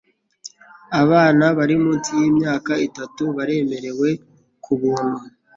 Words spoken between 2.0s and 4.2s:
yimyaka itatu baremewe